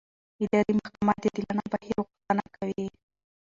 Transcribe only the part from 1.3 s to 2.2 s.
عادلانه بهیر